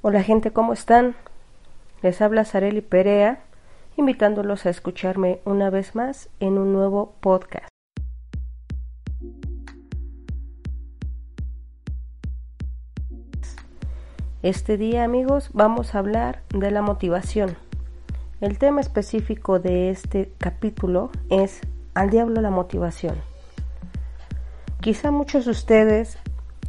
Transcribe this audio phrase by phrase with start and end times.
[0.00, 1.16] Hola gente, ¿cómo están?
[2.02, 3.40] Les habla Sareli Perea,
[3.96, 7.66] invitándolos a escucharme una vez más en un nuevo podcast.
[14.42, 17.56] Este día amigos vamos a hablar de la motivación.
[18.40, 21.60] El tema específico de este capítulo es
[21.94, 23.16] Al diablo la motivación.
[24.80, 26.18] Quizá muchos de ustedes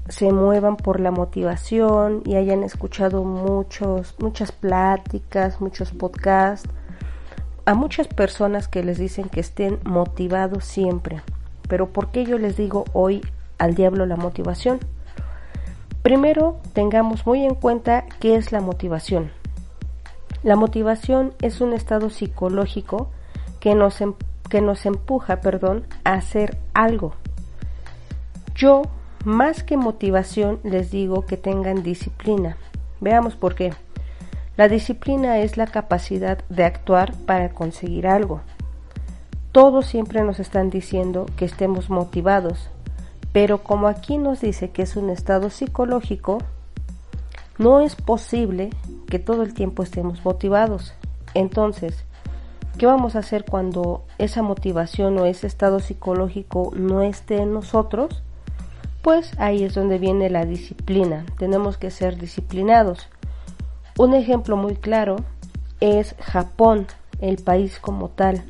[0.10, 6.68] se muevan por la motivación y hayan escuchado muchos, muchas pláticas, muchos podcasts,
[7.66, 11.22] a muchas personas que les dicen que estén motivados siempre.
[11.68, 13.22] Pero ¿por qué yo les digo hoy
[13.60, 14.80] al diablo la motivación?
[16.02, 19.32] Primero, tengamos muy en cuenta qué es la motivación.
[20.42, 23.10] La motivación es un estado psicológico
[23.60, 24.16] que nos, em,
[24.50, 27.14] que nos empuja perdón, a hacer algo.
[28.56, 28.84] Yo
[29.26, 32.58] más que motivación les digo que tengan disciplina.
[33.02, 33.74] Veamos por qué.
[34.56, 38.42] La disciplina es la capacidad de actuar para conseguir algo.
[39.52, 42.70] Todos siempre nos están diciendo que estemos motivados,
[43.34, 46.40] pero como aquí nos dice que es un estado psicológico,
[47.58, 48.70] no es posible
[49.08, 50.94] que todo el tiempo estemos motivados.
[51.34, 52.06] Entonces,
[52.78, 58.24] ¿qué vamos a hacer cuando esa motivación o ese estado psicológico no esté en nosotros?
[59.10, 61.26] Pues ahí es donde viene la disciplina.
[61.40, 63.10] Tenemos que ser disciplinados.
[63.98, 65.16] Un ejemplo muy claro
[65.80, 66.86] es Japón,
[67.20, 68.44] el país como tal.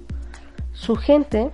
[0.73, 1.49] Su gente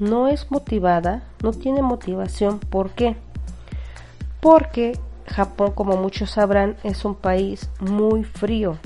[0.00, 2.58] no es motivada, no tiene motivación.
[2.58, 3.16] ¿Por qué?
[4.40, 8.76] Porque Japón, como muchos sabrán, es un país muy frío.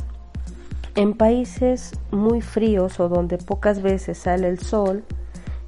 [0.94, 5.02] En países muy fríos o donde pocas veces sale el sol,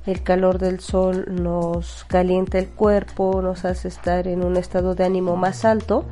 [0.06, 5.04] el calor del sol nos calienta el cuerpo, nos hace estar en un estado de
[5.04, 6.04] ánimo más alto.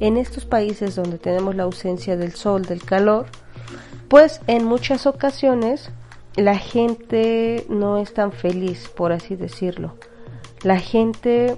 [0.00, 3.26] En estos países donde tenemos la ausencia del sol, del calor,
[4.08, 5.90] pues en muchas ocasiones
[6.36, 9.94] la gente no es tan feliz, por así decirlo.
[10.62, 11.56] La gente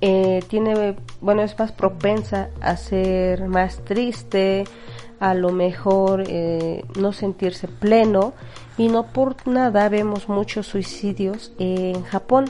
[0.00, 4.64] eh, tiene, bueno, es más propensa a ser más triste,
[5.20, 8.34] a lo mejor eh, no sentirse pleno
[8.76, 12.46] y no por nada vemos muchos suicidios en Japón.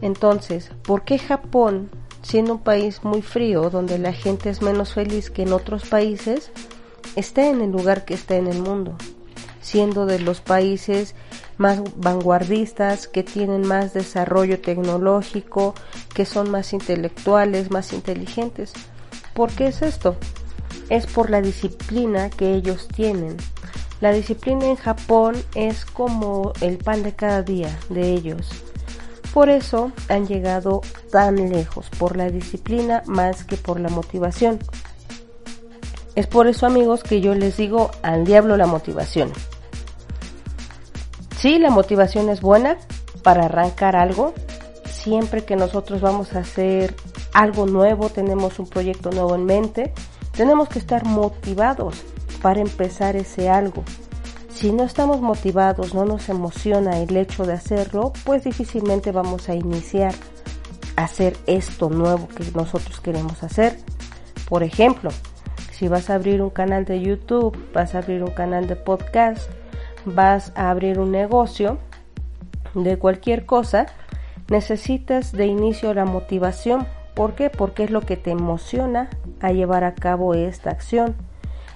[0.00, 1.90] Entonces, ¿por qué Japón,
[2.22, 6.50] siendo un país muy frío, donde la gente es menos feliz que en otros países,
[7.16, 8.96] está en el lugar que está en el mundo?
[9.60, 11.14] Siendo de los países
[11.58, 15.74] más vanguardistas, que tienen más desarrollo tecnológico,
[16.14, 18.72] que son más intelectuales, más inteligentes.
[19.34, 20.16] ¿Por qué es esto?
[20.90, 23.38] Es por la disciplina que ellos tienen
[24.00, 28.48] la disciplina en Japón es como el pan de cada día de ellos.
[29.34, 30.80] Por eso han llegado
[31.12, 34.58] tan lejos, por la disciplina más que por la motivación.
[36.14, 39.32] Es por eso amigos que yo les digo al diablo la motivación.
[41.36, 42.78] Sí, la motivación es buena
[43.22, 44.32] para arrancar algo.
[44.86, 46.94] Siempre que nosotros vamos a hacer
[47.34, 49.92] algo nuevo, tenemos un proyecto nuevo en mente,
[50.40, 52.02] tenemos que estar motivados
[52.40, 53.84] para empezar ese algo.
[54.48, 59.54] Si no estamos motivados, no nos emociona el hecho de hacerlo, pues difícilmente vamos a
[59.54, 60.14] iniciar
[60.96, 63.76] a hacer esto nuevo que nosotros queremos hacer.
[64.48, 65.10] Por ejemplo,
[65.72, 69.50] si vas a abrir un canal de YouTube, vas a abrir un canal de podcast,
[70.06, 71.76] vas a abrir un negocio
[72.72, 73.88] de cualquier cosa,
[74.48, 76.86] necesitas de inicio la motivación.
[77.20, 77.50] ¿Por qué?
[77.50, 79.10] Porque es lo que te emociona
[79.42, 81.16] a llevar a cabo esta acción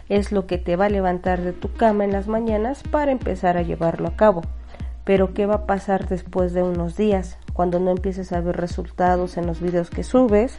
[0.09, 3.59] es lo que te va a levantar de tu cama en las mañanas para empezar
[3.59, 4.41] a llevarlo a cabo.
[5.05, 7.37] Pero ¿qué va a pasar después de unos días?
[7.53, 10.57] Cuando no empieces a ver resultados en los videos que subes,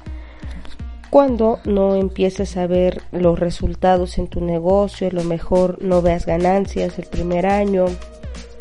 [1.10, 6.28] cuando no empieces a ver los resultados en tu negocio, a lo mejor no veas
[6.28, 7.86] ganancias el primer año,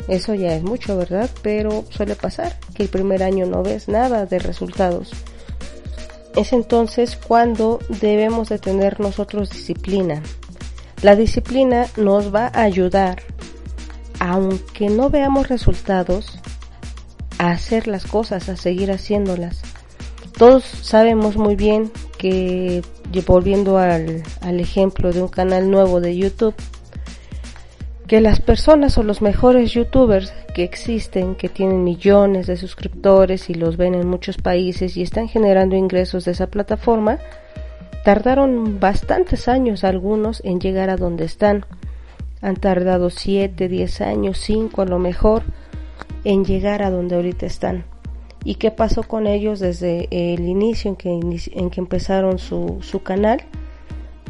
[0.07, 1.29] eso ya es mucho, ¿verdad?
[1.43, 5.13] Pero suele pasar que el primer año no ves nada de resultados.
[6.35, 10.21] Es entonces cuando debemos de tener nosotros disciplina,
[11.01, 13.21] la disciplina nos va a ayudar,
[14.19, 16.39] aunque no veamos resultados,
[17.37, 19.61] a hacer las cosas, a seguir haciéndolas.
[20.37, 22.81] Todos sabemos muy bien que,
[23.25, 26.55] volviendo al, al ejemplo de un canal nuevo de YouTube,
[28.07, 33.55] que las personas o los mejores youtubers que existen, que tienen millones de suscriptores y
[33.55, 37.19] los ven en muchos países y están generando ingresos de esa plataforma,
[38.05, 41.65] Tardaron bastantes años algunos en llegar a donde están.
[42.39, 45.41] Han tardado 7, 10 años, 5 a lo mejor,
[46.23, 47.83] en llegar a donde ahorita están.
[48.43, 53.01] ¿Y qué pasó con ellos desde el inicio en que, en que empezaron su, su
[53.01, 53.41] canal?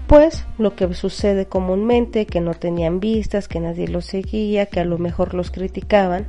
[0.08, 4.86] Pues lo que sucede comúnmente, que no tenían vistas, que nadie los seguía, que a
[4.86, 6.28] lo mejor los criticaban,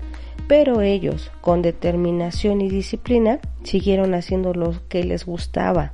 [0.49, 5.93] pero ellos, con determinación y disciplina, siguieron haciendo lo que les gustaba.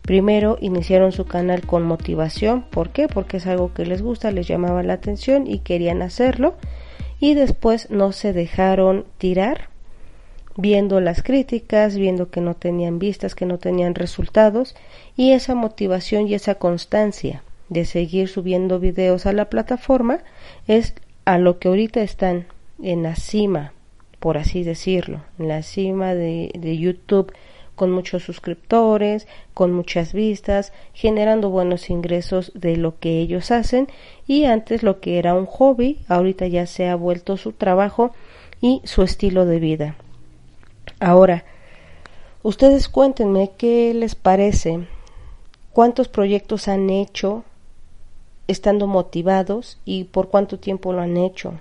[0.00, 3.06] Primero iniciaron su canal con motivación, ¿por qué?
[3.06, 6.54] Porque es algo que les gusta, les llamaba la atención y querían hacerlo,
[7.18, 9.68] y después no se dejaron tirar
[10.60, 14.74] viendo las críticas, viendo que no tenían vistas, que no tenían resultados,
[15.16, 20.20] y esa motivación y esa constancia de seguir subiendo videos a la plataforma
[20.66, 22.46] es a lo que ahorita están
[22.82, 23.72] en la cima,
[24.18, 27.32] por así decirlo, en la cima de, de YouTube
[27.80, 33.88] con muchos suscriptores, con muchas vistas, generando buenos ingresos de lo que ellos hacen
[34.26, 38.12] y antes lo que era un hobby, ahorita ya se ha vuelto su trabajo
[38.60, 39.96] y su estilo de vida.
[41.00, 41.44] Ahora,
[42.42, 44.86] ustedes cuéntenme qué les parece,
[45.72, 47.42] cuántos proyectos han hecho
[48.48, 51.54] estando motivados y por cuánto tiempo lo han hecho.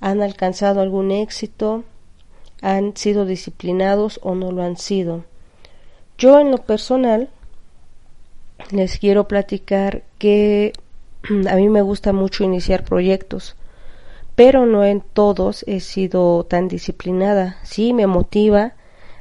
[0.00, 1.82] ¿Han alcanzado algún éxito?
[2.60, 5.24] ¿Han sido disciplinados o no lo han sido?
[6.16, 7.28] Yo en lo personal
[8.70, 10.74] les quiero platicar que
[11.50, 13.56] a mí me gusta mucho iniciar proyectos
[14.34, 17.58] pero no en todos he sido tan disciplinada.
[17.62, 18.74] Sí, me motiva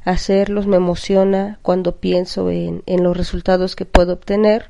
[0.04, 4.70] hacerlos, me emociona cuando pienso en, en los resultados que puedo obtener,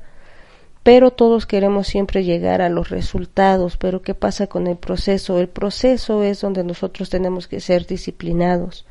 [0.82, 5.38] pero todos queremos siempre llegar a los resultados, pero ¿qué pasa con el proceso?
[5.38, 8.84] El proceso es donde nosotros tenemos que ser disciplinados.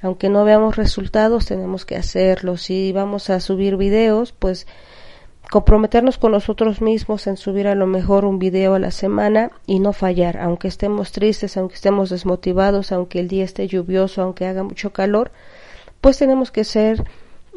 [0.00, 2.56] Aunque no veamos resultados, tenemos que hacerlo.
[2.56, 4.66] Si vamos a subir videos, pues
[5.50, 9.80] comprometernos con nosotros mismos en subir a lo mejor un video a la semana y
[9.80, 14.62] no fallar, aunque estemos tristes, aunque estemos desmotivados, aunque el día esté lluvioso, aunque haga
[14.62, 15.30] mucho calor,
[16.00, 17.04] pues tenemos que ser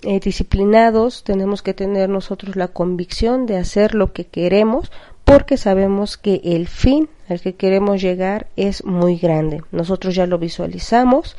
[0.03, 4.91] eh, disciplinados, tenemos que tener nosotros la convicción de hacer lo que queremos
[5.25, 9.63] porque sabemos que el fin al que queremos llegar es muy grande.
[9.71, 11.35] Nosotros ya lo visualizamos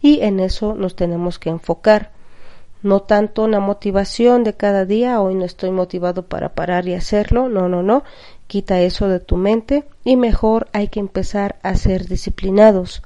[0.00, 2.12] y en eso nos tenemos que enfocar
[2.86, 7.48] no tanto una motivación de cada día, hoy no estoy motivado para parar y hacerlo,
[7.48, 8.04] no, no, no,
[8.46, 13.02] quita eso de tu mente y mejor hay que empezar a ser disciplinados.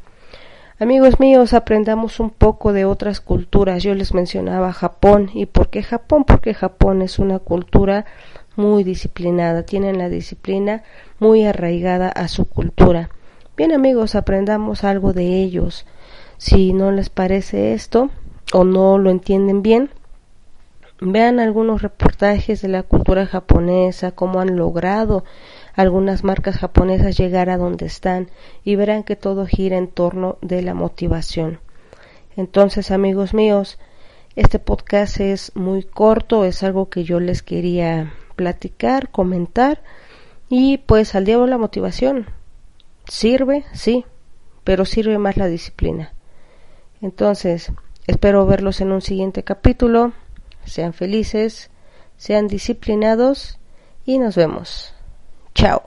[0.79, 3.83] Amigos míos, aprendamos un poco de otras culturas.
[3.83, 5.29] Yo les mencionaba Japón.
[5.35, 6.25] ¿Y por qué Japón?
[6.25, 8.07] Porque Japón es una cultura
[8.57, 10.83] muy disciplinada, tienen la disciplina
[11.19, 13.11] muy arraigada a su cultura.
[13.59, 15.85] Bien amigos, aprendamos algo de ellos.
[16.39, 18.09] Si no les parece esto,
[18.53, 19.91] o no lo entienden bien,
[21.01, 25.25] vean algunos reportajes de la cultura japonesa, cómo han logrado
[25.75, 28.31] algunas marcas japonesas llegar a donde están
[28.65, 31.61] y verán que todo gira en torno de la motivación.
[32.37, 33.79] Entonces, amigos míos,
[34.37, 39.83] este podcast es muy corto, es algo que yo les quería platicar, comentar
[40.49, 42.27] y pues al diablo la motivación.
[43.07, 43.65] ¿Sirve?
[43.73, 44.05] Sí,
[44.65, 46.13] pero sirve más la disciplina.
[47.01, 47.73] Entonces,
[48.11, 50.13] Espero verlos en un siguiente capítulo.
[50.65, 51.71] Sean felices,
[52.17, 53.61] sean disciplinados
[54.05, 54.93] y nos vemos.
[55.55, 55.81] Chao.